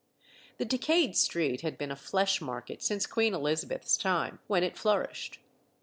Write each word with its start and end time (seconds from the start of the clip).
The 0.57 0.65
decayed 0.65 1.15
street 1.15 1.61
had 1.61 1.77
been 1.77 1.91
a 1.91 1.95
flesh 1.95 2.41
market 2.41 2.81
since 2.81 3.05
Queen 3.05 3.35
Elizabeth's 3.35 3.95
time, 3.97 4.39
when 4.47 4.63
it 4.63 4.75
flourished. 4.75 5.37